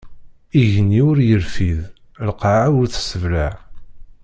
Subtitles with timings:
[0.59, 1.79] Igenni ur irfid,
[2.27, 3.53] lqaɛa ur tesseblaɛ.